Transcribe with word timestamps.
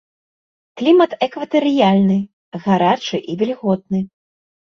Клімат 0.81 1.11
экватарыяльны, 1.27 2.15
гарачы 2.63 3.17
і 3.33 3.37
вільготны. 3.43 3.99